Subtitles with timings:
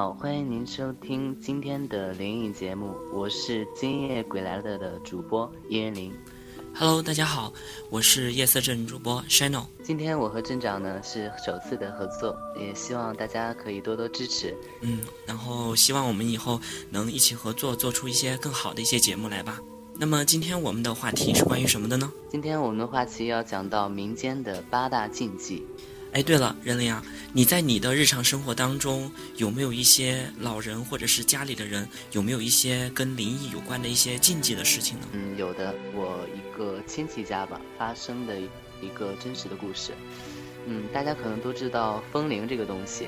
[0.00, 6.10] 好，欢迎您收听今天的灵异节目，我是今夜鬼来了的主播叶元林。
[6.74, 7.52] Hello，大家好，
[7.90, 9.66] 我是夜色镇主播 Shino。
[9.84, 14.56] 今天我和镇长呢是首次的合作，也希望大家可以多多支持。
[14.80, 16.58] 嗯，然后希望我们以后
[16.88, 19.60] 能一起合作，做出一些更好的一些节目来吧。
[19.98, 22.10] 那么今天我们的话题是关于什么的呢？
[22.30, 25.66] 今天我们的话题要讲到民间的八大禁忌。
[26.12, 27.00] 哎，对了，任玲啊，
[27.32, 35.06] 你在你的日常生活当中有没有一些老人或者是家里的人有没有一些跟灵异有关的一些禁忌的事情呢？
[35.12, 39.92] 嗯，有的，我一个亲戚家吧发生的一个真实的故事。
[40.66, 43.06] 嗯，大家可能都知道风铃这个东西，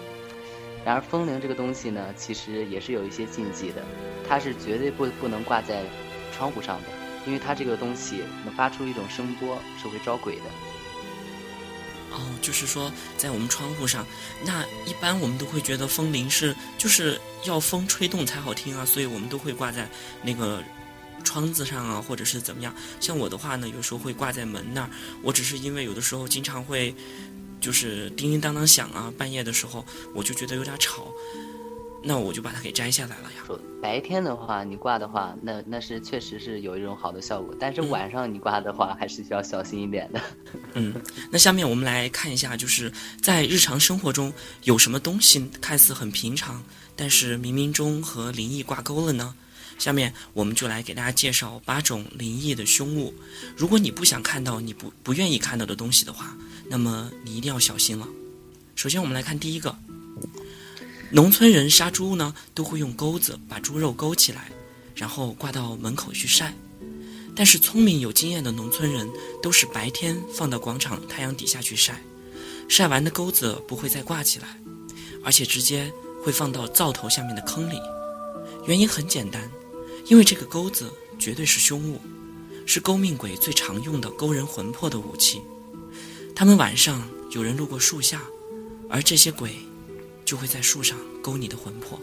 [0.84, 3.82] 然而风铃这个东西呢，其实也是有一些禁忌的，
[4.28, 5.82] 它是绝对不不能挂在
[6.32, 6.88] 窗户上的，
[7.26, 10.44] 因为它这个东西能发出一种声波，是会招鬼的。
[12.22, 14.06] 哦，就是说，在我们窗户上，
[14.44, 19.88] 那一般我们都会觉得风铃是就是要风吹动才好听啊，所以我们都会挂在
[20.22, 20.62] 那个
[21.24, 22.72] 窗子上啊，或者是怎么样。
[23.00, 24.90] 像我的话呢，有时候会挂在门那儿。
[25.22, 26.94] 我只是因为有的时候经常会
[27.60, 29.84] 就是叮叮当当响啊，半夜的时候
[30.14, 31.12] 我就觉得有点吵。
[32.04, 33.58] 那我就把它给摘下来了呀。
[33.80, 37.54] 白天的话，你挂的话，那那是确实是有一种好的效果。
[37.58, 40.20] 但是晚上你挂的话，还是需要小心一点的。
[40.74, 40.94] 嗯，
[41.30, 44.32] 那下面我们来看一下，就是在日常生活中
[44.64, 46.62] 有什么东西看似很平常，
[46.94, 49.34] 但是冥冥中和灵异挂钩了呢？
[49.78, 53.12] 下面我们就来给大家介绍八种灵异的凶物。
[53.56, 56.36] 如果你不想看到你不不愿意看到的东西的话，
[56.68, 58.06] 那么你一定要小心了。
[58.76, 59.76] 首先，我们来看第一个。
[61.14, 64.50] 农村人杀猪呢，都会用钩子把猪肉勾起来，
[64.94, 66.54] 然后挂到门口去晒。
[67.36, 69.06] 但是聪明有经验的农村人
[69.42, 72.02] 都是白天放到广场太阳底下去晒，
[72.66, 74.58] 晒完的钩子不会再挂起来，
[75.22, 75.92] 而且直接
[76.24, 77.76] 会放到灶头下面的坑里。
[78.66, 79.50] 原因很简单，
[80.06, 82.00] 因为这个钩子绝对是凶物，
[82.64, 85.42] 是勾命鬼最常用的勾人魂魄的武器。
[86.34, 88.22] 他们晚上有人路过树下，
[88.88, 89.54] 而这些鬼。
[90.32, 92.00] 就会在树上勾你的魂魄。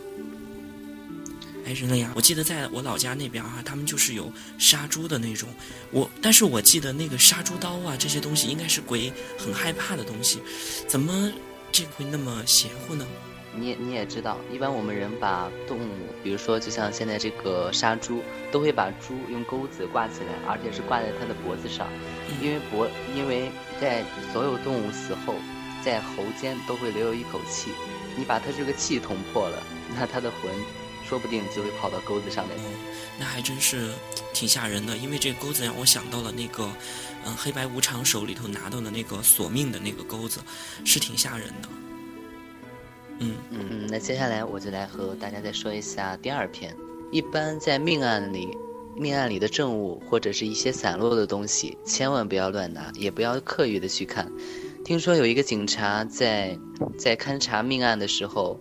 [1.66, 5.50] 哎，人类呀，我记得在我老家那边啊，他们就是有杀猪的那种。
[5.90, 10.38] 我，但是我记得那个杀猪刀啊，这些东西应该是鬼很害怕的东西，
[10.88, 11.34] 怎么
[11.72, 13.04] 这会那么邪乎呢？
[13.56, 15.92] 你也你也知道，一般我们人把动物，
[16.24, 21.88] 比如说就像现在这个杀猪，都会把猪用钩子挂起来，而且是挂在它的脖子上，
[22.44, 23.50] 因为脖，因为
[23.82, 25.34] 在所有动物死后，
[25.84, 27.72] 在喉间都会留有一口气。
[28.20, 29.64] 你把他这个气捅破了，
[29.98, 30.52] 那他的魂，
[31.08, 32.58] 说不定就会跑到钩子上面。
[33.18, 33.92] 那还真是
[34.34, 36.70] 挺吓人的，因为这个钩子让我想到了那个，
[37.26, 40.42] 嗯，黑白无常手里头拿到的那个索命的那个钩子，
[40.84, 41.70] 是挺吓人的。
[43.20, 46.76] 嗯嗯嗯，那接下来我就来和大家再说一下第二篇。
[47.12, 48.58] 一般在命案里，
[48.96, 54.32] 命案里的证物或者是一些散落的东西，千万不要乱拿，也不要刻意的去看。
[54.86, 56.58] 听说有一个警察在
[56.98, 58.60] 在勘察命案的时候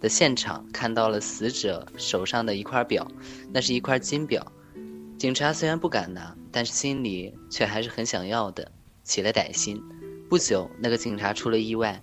[0.00, 3.06] 的现场，看到了死者手上的一块表，
[3.52, 4.50] 那是一块金表。
[5.18, 8.72] 警察虽然不敢拿，但是心里却还是很想要的，
[9.04, 9.80] 起了歹心。
[10.28, 12.02] 不久，那个警察出了意外，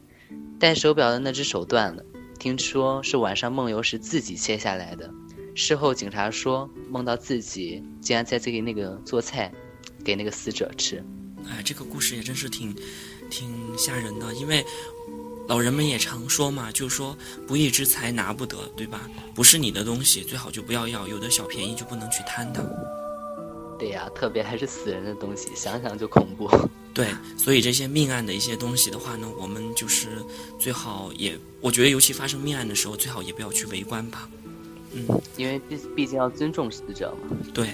[0.60, 2.04] 戴手表的那只手断了，
[2.40, 5.12] 听说是晚上梦游时自己切下来的。
[5.56, 9.52] 事后警察说，梦到自己竟然在这里那个做菜，
[10.06, 11.04] 给那个死者吃。
[11.50, 12.76] 哎，这个故事也真是挺。
[13.30, 14.66] 挺吓人的，因为
[15.48, 19.10] 老人们也常说嘛，就说不义之财拿不得，对吧？
[19.34, 22.62] 不是你的东西，最好就不要要，有的小便宜就不能去贪它。
[23.80, 26.50] 对呀，特别还是死人的东西，想想就恐怖。
[26.94, 27.08] 对，
[27.38, 30.08] 所以这些命案的一些东西的话呢，我们就是
[30.58, 34.28] 最好也，我觉得尤其发生命案的时候，最好也不要去围观吧。
[34.94, 37.38] 嗯，因为毕毕竟要尊重死者嘛。
[37.54, 37.70] 对，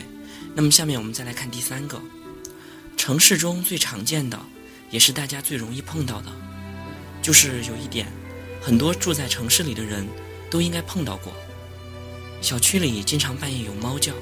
[0.53, 1.97] 那么下面我们再来看第三个，
[2.97, 4.37] 城市中最常见的。
[4.93, 6.31] 也是大家最容易碰到的，
[7.19, 8.05] 就是有一点，
[8.61, 10.07] 很多住在城市里的人
[10.51, 11.33] 都应该碰到过。
[12.41, 14.13] 小区里经常半夜有猫叫，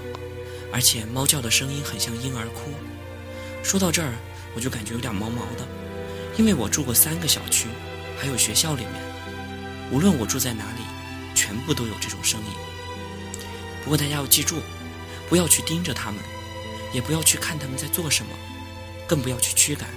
[0.72, 2.72] 而且猫叫的声音很像婴儿哭。
[3.62, 4.14] 说到这儿，
[4.56, 5.68] 我就感觉有点毛毛的，
[6.38, 7.68] 因为我住过三个小区，
[8.18, 8.94] 还有学校里面，
[9.92, 10.84] 无论我住在哪里，
[11.36, 12.48] 全部都有这种声音。
[13.84, 14.62] 不过大家要记住，
[15.28, 16.22] 不要去盯着他们，
[16.94, 18.32] 也不要去看他们在做什么，
[19.06, 19.90] 更不要去驱赶。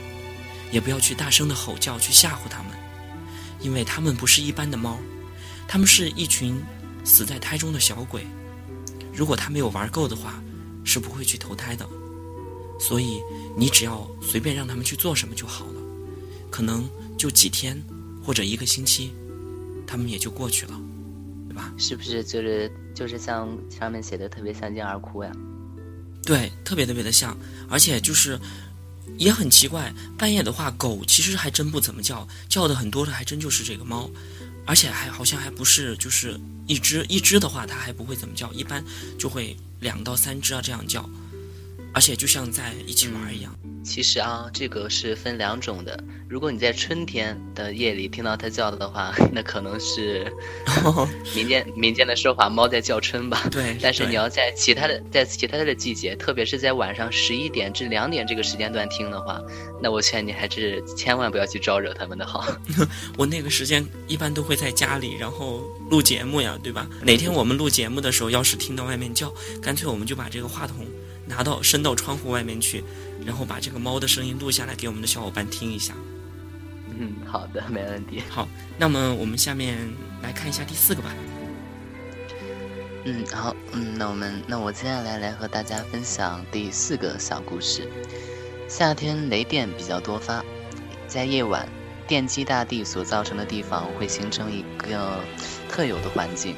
[0.74, 2.72] 也不要去大声的吼叫去吓唬他们，
[3.60, 4.98] 因为他们不是一般的猫，
[5.68, 6.60] 他们是一群
[7.04, 8.26] 死在胎中的小鬼。
[9.14, 10.42] 如果他没有玩够的话，
[10.82, 11.88] 是不会去投胎的。
[12.80, 13.22] 所以
[13.56, 15.80] 你只要随便让他们去做什么就好了，
[16.50, 17.80] 可能就几天
[18.20, 19.14] 或者一个星期，
[19.86, 20.72] 他们也就过去了，
[21.48, 21.72] 对吧？
[21.78, 25.30] 是不是就是就是像上面写的特别相见而哭呀？
[26.24, 27.36] 对，特别特别的像，
[27.68, 28.36] 而且就是
[29.18, 34.10] 也很奇怪，半夜的话，狗其实还真不怎么叫，叫的很多的还真就是这个猫，
[34.66, 38.84] 而且还好像还不是就是一只一只的话，它还不会怎么叫，一般
[39.18, 41.08] 就会两到三只啊这样叫，
[41.94, 43.54] 而且就像在一起玩一样。
[43.84, 46.02] 其实啊，这个是分两种的。
[46.26, 50.32] 如果你在春天的夜里听到它叫的话， 那可能是
[51.36, 53.46] 民间民间的说法，猫在叫春吧。
[53.50, 53.76] 对。
[53.82, 59.38] 但是你要在其他的在其他的季节，特别是在晚上十一点至两点这个时间段听的话，
[59.82, 62.46] 那我劝你还是千万不要去招惹它们的好。
[63.18, 66.88] 我那个时间一般都会在家里，然后录节目呀，对吧？
[67.02, 69.30] 哪天我们录节目的时候，要是听到外面叫，
[69.60, 70.86] 干脆我们就把这个话筒
[71.26, 72.82] 拿到伸到窗户外面去。
[73.24, 75.94] 然后把这个猫的声音录下来给我们的小伙伴听一下。
[76.98, 78.22] 嗯，好的，没问题。
[78.28, 79.78] 好，那么我们下面
[80.22, 81.14] 来看一下第四个吧。
[83.04, 87.88] 嗯，好，嗯，那我们，那我接下来来和大家分享第四个小故事。
[88.68, 90.44] 夏天雷电比较多发，
[91.06, 91.68] 在夜晚，
[92.06, 95.20] 电击大地所造成的地方会形成一个
[95.68, 96.56] 特有的环境，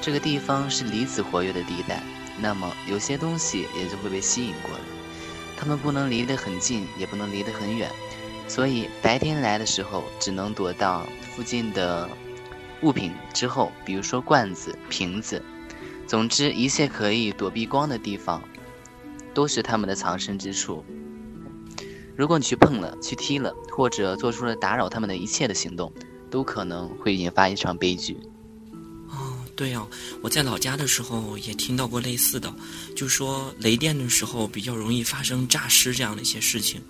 [0.00, 2.02] 这个地方是离子活跃的地带，
[2.40, 4.80] 那么有些东西也就会被吸引过来。
[5.56, 7.90] 它们不能离得很近，也不能离得很远，
[8.46, 11.04] 所以白天来的时候只能躲到
[11.34, 12.08] 附近的
[12.82, 15.42] 物品之后，比如说罐子、瓶子，
[16.06, 18.40] 总之一切可以躲避光的地方，
[19.34, 20.84] 都是它们的藏身之处。
[22.14, 25.92] 如果你去碰了、去踢了，或者做出了打扰它们的一切的行动，
[26.30, 28.16] 都可能会引发一场悲剧。
[29.58, 29.84] 对呀，
[30.22, 32.48] 我在老家的时候也听到过类似的，
[32.94, 36.80] 就说雷电的时候比较容易发生诈尸这样的一些事情。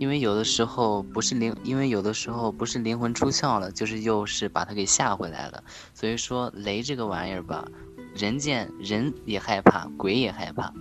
[0.00, 5.62] 因为有的时候不是灵，因为有的时候不是灵魂出窍了，就是又是把他给吓回来了。
[5.94, 7.64] 所以说雷这个玩意儿吧，
[8.12, 10.74] 人见人也害怕，鬼也害怕。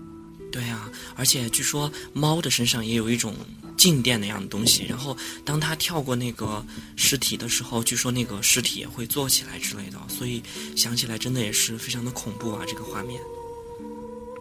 [0.51, 3.35] 对呀，而且据说猫的身上也有一种。
[3.75, 6.63] 静电那样的东西，然后当他跳过那个
[6.95, 10.41] 尸体的时候，据说那个尸体也会坐起来之类的，所以
[10.75, 12.63] 想起来真的也是非常的恐怖啊！
[12.67, 13.19] 这个画面。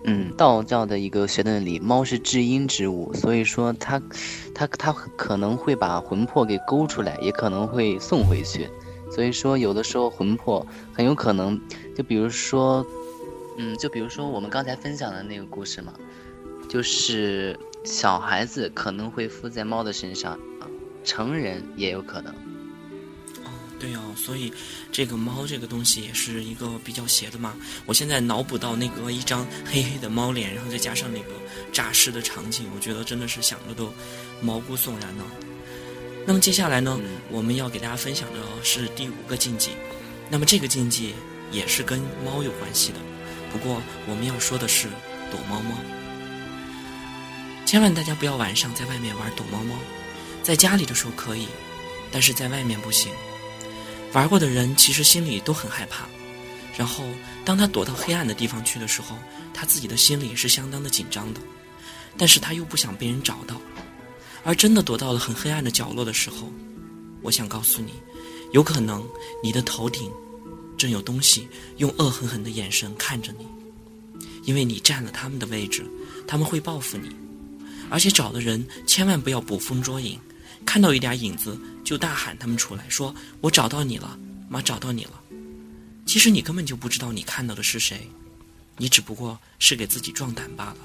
[0.05, 4.00] 嗯，道教的一个学论里，猫是至阴之物，所以说它，
[4.55, 8.69] 它，它可能会把魂魄给勾出来，也可能会送回去。
[9.11, 11.61] 所以说，有的时候魂魄很有可能，
[11.96, 12.87] 就比如说，
[13.56, 15.93] 嗯，就比如说我们刚才分享的那个故事嘛，
[16.69, 17.58] 就是。
[17.84, 20.38] 小孩子可能会附在猫的身上，
[21.05, 22.32] 成人也有可能。
[23.44, 24.52] 哦，对哦，所以
[24.93, 27.55] 这个猫这个东西也是一个比较邪的嘛。
[27.84, 31.31] 我现在脑补到那个一张黑黑的猫脸，然后再加上那个
[31.73, 33.93] 诈尸的场景，我觉得真的是想着都
[34.40, 35.25] 毛骨悚然呢。
[36.25, 37.00] 那么接下来呢，
[37.31, 39.70] 我们要给大家分享的是第五个禁忌。
[40.31, 41.15] 那么这个禁忌
[41.51, 42.98] 也是跟猫有关系的，
[43.53, 44.86] 不过我们要说的是
[45.32, 45.77] 躲猫猫。
[47.72, 49.74] 千万大家不要晚上在外面玩躲猫猫，
[50.43, 51.46] 在家里的时候可以，
[52.10, 53.10] 但是在外面不行。
[54.12, 56.05] 玩过的人其实心里都很害怕，
[56.76, 57.02] 然后
[57.46, 59.17] 当他躲到黑暗的地方去的时候，
[59.55, 61.41] 他自己的心里是相当的紧张的，
[62.19, 63.58] 但是他又不想被人找到。
[64.44, 66.52] 而真的躲到了很黑暗的角落的时候，
[67.22, 67.94] 我想告诉你，
[68.50, 69.02] 有可能
[69.43, 70.12] 你的头顶
[70.76, 71.48] 正有东西
[71.79, 73.46] 用恶狠狠的眼神看着你，
[74.44, 75.86] 因为你占了他们的位置，
[76.29, 77.08] 他们会报复你。
[77.93, 80.19] 而且找的人千万不要捕风捉影，
[80.65, 84.19] 看到一点影子就大喊他们出来，说我找到你了，
[84.49, 85.20] 妈找到你了。
[86.06, 88.08] 其实你根本就不知道你看到的是谁，
[88.79, 90.77] 你只不过是给自己壮胆罢了。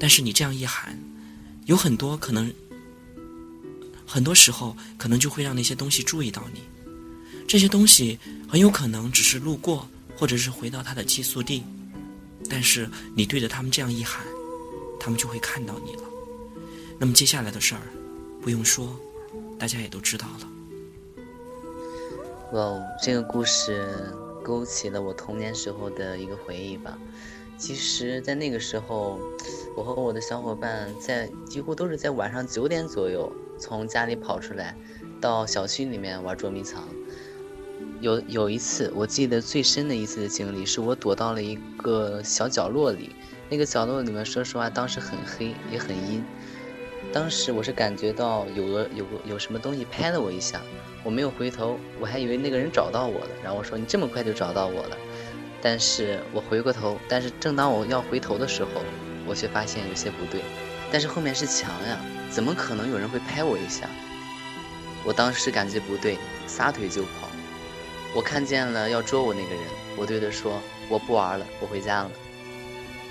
[0.00, 0.98] 但是你这样一喊，
[1.66, 2.52] 有很多可能，
[4.04, 6.60] 很多时候可能就会让那些东西注意到你。
[7.46, 11.62] 这些东西很有可能只是路过，或者是回到他的寄宿地，
[12.48, 14.26] 但是你对着他们这样一喊。
[15.00, 16.02] 他们就会看到你了。
[16.98, 17.80] 那么接下来的事儿，
[18.42, 18.86] 不用说，
[19.58, 20.48] 大家也都知道了。
[22.52, 23.88] 哇哦，这个故事
[24.44, 26.98] 勾起了我童年时候的一个回忆吧。
[27.56, 29.18] 其实，在那个时候，
[29.76, 34.76] 我和我的小伙伴在几乎都是在晚上九点左右从家里跑出来，
[35.20, 36.88] 到小区里面玩捉迷藏。
[38.00, 43.14] 有有一次，我记得最深的一次的经历，是我躲到了一个小角落里。
[43.50, 46.24] 那个角落里面，说实话，当时很黑，也很阴。
[47.12, 50.60] 当时我是感觉到有个有个有什么东西拍了我一下，
[51.02, 53.30] 我没有回头，我还以为那个人找到我了。
[53.42, 54.96] 然后我说：“你这么快就找到我了？”
[55.60, 58.70] 但是我回过头，但是正当我要回头的时候，
[59.26, 60.42] 我却发现有些不对。
[60.92, 61.98] 但是后面是墙呀，
[62.30, 63.88] 怎么可能有人会拍我一下？
[65.04, 67.28] 我当时感觉不对，撒腿就跑。
[68.14, 69.64] 我看见了要捉我那个人，
[69.96, 72.10] 我对他说：“我不玩了，我回家了。”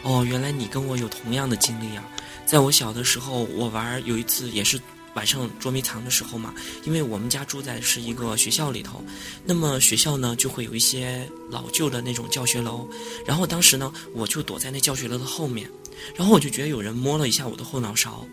[0.04, 2.04] 哦，原来你跟我有同样的经历啊！
[2.46, 4.80] 在我小的时候，我玩有一次也是
[5.14, 6.54] 晚上捉迷藏的时候嘛，
[6.86, 9.04] 因为我们家住在是一个学校里头，
[9.44, 12.88] 那么学校呢就会有一些老旧的那种教学楼，
[13.26, 15.70] 然后当时呢我就躲在那教学楼的后面，
[16.16, 18.26] 然后我就觉得有人摸了一下我的后脑勺，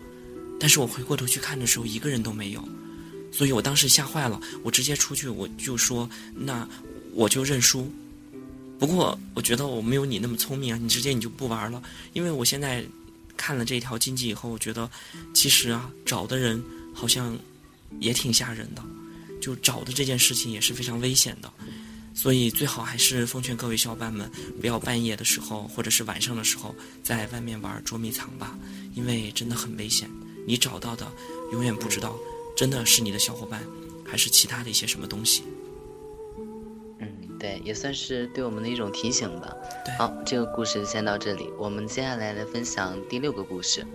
[0.59, 2.63] 但是我回过头去看的时候一个人都没有，
[3.31, 6.67] 所以我当时吓坏了，我直接出去我就说那
[7.13, 7.91] 我就认输。
[8.79, 10.79] 不过，我觉得我没有你那么聪明啊！
[10.79, 11.81] 你直接你就不玩了，
[12.13, 12.85] 因为我现在
[13.35, 14.89] 看了这条经济以后，我觉得
[15.33, 17.37] 其实啊，找的人好像
[17.99, 18.83] 也挺吓人的，
[19.41, 21.51] 就找的这件事情也是非常危险的，
[22.13, 24.29] 所以最好还是奉劝各位小伙伴们，
[24.61, 28.57] 不要半夜的时候或者是晚上的时候在外面玩捉迷藏吧，
[28.93, 30.07] 因为真的很危险，
[30.45, 31.11] 你找到的
[31.51, 32.15] 永远不知道
[32.55, 33.63] 真的是你的小伙伴，
[34.05, 35.41] 还是其他的一些什么东西。
[37.39, 39.55] 对，也算是对我们的一种提醒吧。
[39.97, 41.49] 好，这个故事先到这里。
[41.57, 43.85] 我们接下来来分享第六个故事。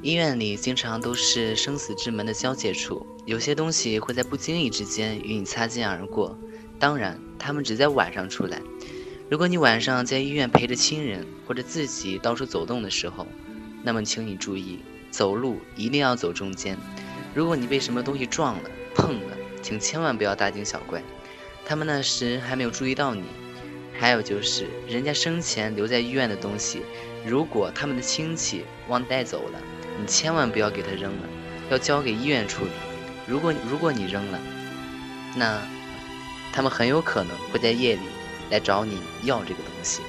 [0.00, 6.36] 医院里经常都是生死之门的交界处，有些东西会在不经意之间与你擦肩而过。
[6.78, 8.60] 当然，他们只在晚上出来。
[9.28, 13.26] 如果你晚上在医院陪着亲人，或者自己到处走动的时候，
[13.84, 16.76] 那么请你注意，走路一定要走中间。
[17.34, 21.02] 如果你被什么东西撞了、碰了，请千万不要大惊小怪。
[21.72, 23.24] 他们那时还没有注意到你，
[23.98, 26.82] 还有就是人家生前留在医院的东西，
[27.24, 29.58] 如果他们的亲戚忘带走了，
[29.98, 31.28] 你千万不要给他扔了，
[31.70, 32.70] 要交给医院处理。
[33.26, 34.38] 如果如果你扔了，
[35.34, 35.62] 那
[36.52, 38.02] 他们很有可能会在夜里
[38.50, 40.02] 来找你要这个东西。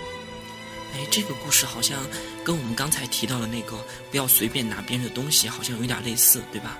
[0.93, 1.97] 哎，这个故事好像
[2.43, 3.77] 跟我们刚才提到的那个
[4.11, 6.77] 不要随便拿别人的东西好像有点类似，对吧？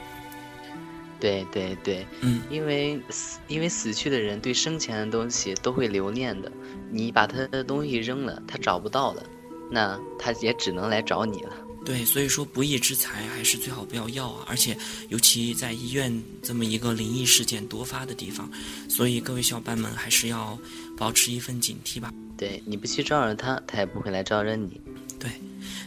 [1.24, 6.51] 对对对，嗯，因为死，因为死去的人对生前的东西都会留念的。
[6.92, 9.25] 你把他的东西扔了，他找不到了，
[9.72, 11.53] 那他也只能来找你了。
[11.86, 14.46] 对，所以说不义之财还是最好不要要啊！
[14.50, 14.77] 而且
[15.08, 16.12] 尤其在医院
[16.42, 18.51] 这么一个灵异事件多发的地方，
[18.89, 20.60] 所以各位小伙伴们还是要
[20.98, 22.12] 保持一份警惕吧。
[22.38, 24.82] 对，你不去招惹他，他也不会来招惹你。
[25.18, 25.32] 对，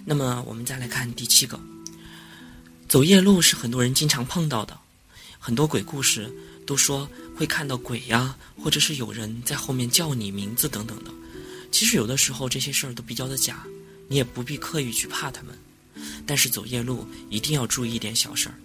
[0.06, 1.60] 那么我们再来看第七个，
[2.88, 4.78] 走夜路是很多人经常碰到的。
[5.46, 6.28] 很多鬼故事
[6.66, 11.10] 都说会看到鬼呀，或者是有人在后面叫你名字等等的。
[11.70, 13.64] 其实有的时候这些事儿都比较的假，
[14.08, 15.56] 你也不必刻意去怕他们。
[16.26, 18.56] 但是走夜路一定要注意一点小事儿，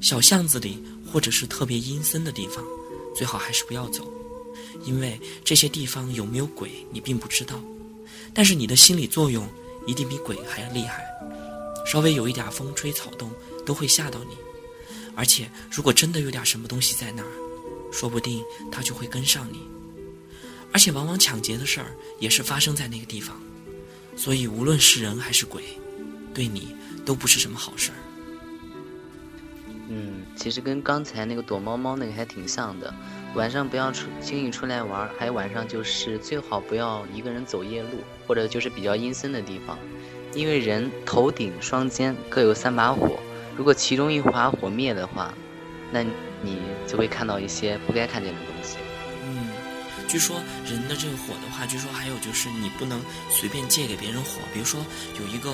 [0.00, 2.64] 小巷子里或者是特别阴森的地方，
[3.14, 4.12] 最好还是不要走，
[4.84, 7.62] 因为这些地方有没有鬼你并不知道。
[8.34, 9.48] 但是你的心理作用
[9.86, 11.04] 一定比鬼还要厉害，
[11.86, 13.30] 稍微有一点风吹草动
[13.64, 14.34] 都会吓到你。
[15.16, 17.28] 而且，如果真的有点什么东西在那儿，
[17.92, 19.60] 说不定他就会跟上你。
[20.72, 21.86] 而且，往往抢劫的事儿
[22.18, 23.40] 也是发生在那个地方，
[24.16, 25.62] 所以无论是人还是鬼，
[26.34, 27.94] 对你都不是什么好事儿。
[29.88, 32.92] 嗯，其实跟刚才那个躲猫猫那个还挺像的。
[33.34, 39.78] 晚上不要出轻易出来玩，还有晚上就是最好不要一个人走夜路，或者就是比较阴森的地方，
[40.34, 43.18] 因为人头顶双肩各有三把火。
[43.56, 45.32] 如果其中一把火灭的话，
[45.92, 46.02] 那
[46.42, 48.76] 你就会看到一些不该看见的东西。
[49.24, 49.48] 嗯，
[50.08, 54.40] 据说人的这个火的话，据说还有就是你不能随便借给别人火。
[54.52, 54.80] 比如说
[55.20, 55.52] 有一个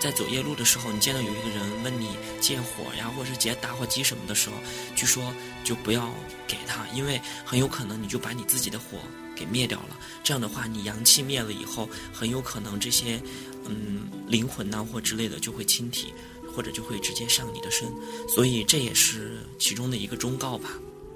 [0.00, 4.56] 在走夜路的时候，你见到有一个人问你借火呀，或者是借打火机什么的时候，
[4.96, 6.10] 据说就不要
[6.46, 8.98] 给他，因为很有可能你就把你自己的火
[9.36, 9.96] 给灭掉了。
[10.24, 13.20] 这样的话，你阳气灭了以后，很有可能这些
[13.66, 16.12] 嗯灵魂呐或之类的就会侵体。
[16.54, 17.88] 或者就会直接上你的身，
[18.28, 20.70] 所以这也是其中的一个忠告吧。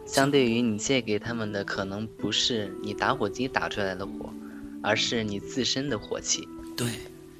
[0.06, 4.32] 相对于你借给他们的，可能不是你打火机打出来的火，
[4.82, 6.46] 而是你自身的火气。
[6.76, 6.88] 对，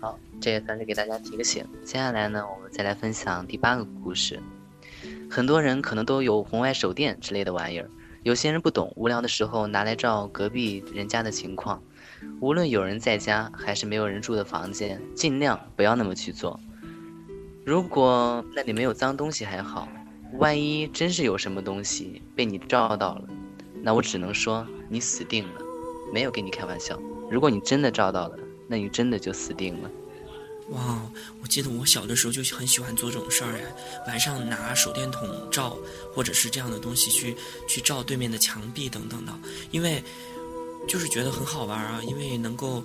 [0.00, 1.64] 好，这也算是给大家提个醒。
[1.84, 4.40] 接下来呢，我们再来分享第八个故事。
[5.30, 7.90] 很多人可能都有红外手电之类的玩意儿，
[8.22, 11.82] 有些人不懂，无聊的时候拿来照隔壁人家的情况。
[12.40, 16.58] 无论有人在家还是没有人住的房间，尽量不要那么去做。
[17.64, 19.87] 如果那里没有脏东西还好，
[20.38, 23.28] 万一真是有什么东西被你照到了，
[23.83, 25.61] 那我只能说你死定了，
[26.12, 27.00] 没有跟你开玩笑。
[27.31, 29.90] 如果你真的照到了，那你真的就死定了。
[30.71, 31.00] 哇，
[31.40, 35.76] 我记得我小的时候就很喜欢做这种事儿哎，晚上拿手电筒照，
[36.12, 37.37] 或者是这样的东西去
[37.69, 39.33] 去照对面的墙壁等等的，
[39.71, 40.02] 因为
[40.88, 42.83] 就是觉得很好玩啊，因为能够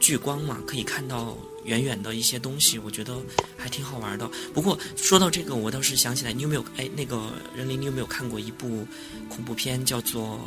[0.00, 1.36] 聚光嘛，可以看到。
[1.64, 3.16] 远远的一些东西，我觉得
[3.56, 4.28] 还挺好玩的。
[4.52, 8.86] 不过说到这个，我倒是想起来，你有没有哎，那个任林，你有没有看过一部
[9.28, 10.40] 恐怖片，叫做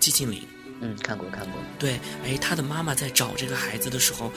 [0.00, 0.40] 寂静岭》。
[0.80, 1.60] 嗯，看过看过。
[1.78, 4.30] 对，哎，他的妈妈在找这个孩子的时候，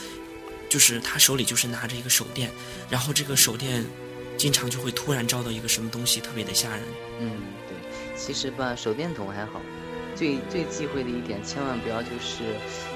[0.70, 2.50] 就是他手里就是拿着一个手电，
[2.89, 3.86] 然后这个手电
[4.38, 6.84] 经常就会突然照到一个什么东西，特别的吓人。
[7.20, 7.38] 嗯，
[7.70, 7.77] 对，
[8.17, 9.62] 其实吧，手电筒还好，
[10.22, 12.44] 最最忌讳的一点，千万不要就是，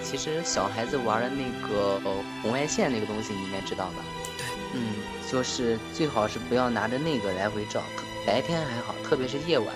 [0.03, 4.05] 其实小孩子玩的那个呃红外线那个东西，你应该知道吧？
[4.38, 4.94] 对，嗯，
[5.32, 7.82] 就是最好是不要拿着那个来回照，
[8.27, 9.74] 白天还好，特别是夜晚。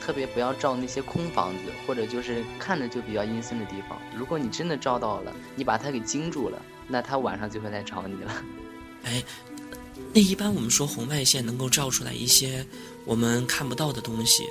[0.00, 4.00] 特别不要照那些空房子，或者就是看着就比较阴森的地方。
[4.16, 8.32] 如果你真的照到了，你把它给惊住了，那它晚上就会来找你了。
[9.02, 9.20] 哎，
[10.14, 12.64] 那一般我们说红外线能够照出来一些
[13.04, 14.44] 我们看不到的东西，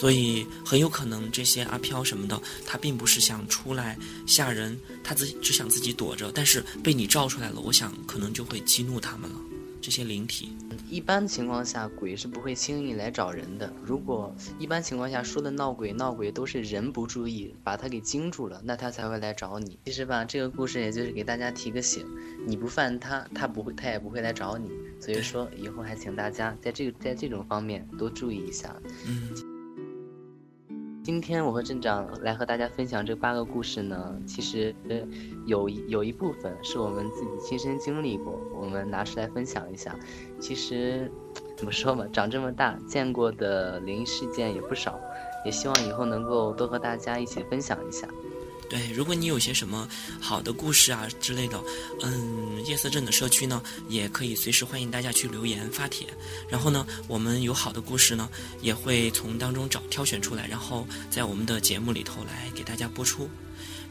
[0.00, 3.96] 所以很有可能这些阿飘什么的，他并不是想出来
[4.26, 9.36] 吓人，他自只想自己躲着，但是被你照出来了，我想可能就会激怒他们了。
[9.80, 10.48] 这些灵体，
[10.88, 13.70] 一般情况下鬼是不会轻易来找人的。
[13.84, 19.78] 如果一般情况下说的闹鬼闹鬼都是人不注意把他给惊住了，那他才会来找你。
[19.84, 22.06] 其实吧，这个故事也就是给大家提个醒，
[22.46, 24.70] 你不犯他，他不会，他也不会来找你。
[24.98, 28.74] 所以说以后还请大家在这个在这种方面多注意一下。
[29.06, 29.53] 嗯。
[31.04, 34.74] 今天我和镇长来和大家分享这八个故事呢，其实
[35.44, 39.94] 有有一部分是我们自己亲身经历过，我们拿出来分享一下。
[40.40, 41.12] 其实
[41.58, 44.98] 怎么说嘛，长这么大见过的灵异事件也不少，
[45.44, 48.08] 也希望以后能够多和大家一起分享一下。
[48.68, 49.88] 对，如果你有些什么
[50.20, 51.62] 好的故事啊之类的，
[52.02, 56.06] 嗯，夜色镇的社区呢，也可以随时欢迎大家去留言发帖。
[56.48, 58.28] 然后呢，我们有好的故事呢，
[58.60, 63.28] 也会从当中找挑选出来，然后在我们的节目里头来给大家播出。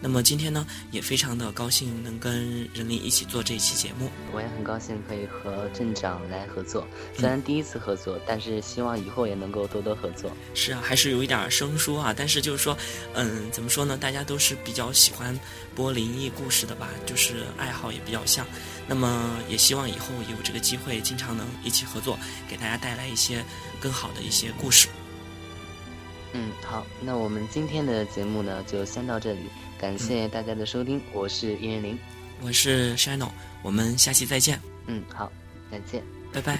[0.05, 4.09] 那么今天呢，也非常的高兴能跟任林一起做这一期节目。
[4.33, 6.85] 我也很高兴可以和镇长来合作，
[7.17, 10.29] 虽然第一次合作，但是希望以后也能够多多合作。
[10.53, 12.77] 是啊，还是有一点生疏啊，但是就是说，
[13.13, 13.97] 嗯，怎么说呢？
[13.97, 15.37] 大家都是比较喜欢
[15.75, 18.45] 播灵异故事的吧，就是爱好也比较像。
[18.87, 22.17] 那么也希望以后有这个机会，经常能一起合作，
[22.49, 23.43] 给大家带来一些
[23.79, 24.87] 更好的一些故事。
[26.33, 29.41] 嗯，好，那我们今天的节目呢，就先到这里。
[29.77, 31.99] 感谢大家的收听，我是一人零，
[32.41, 33.29] 我是 Shino，
[33.61, 34.59] 我们下期再见。
[34.87, 35.31] 嗯，好，
[35.71, 36.59] 再见，拜拜。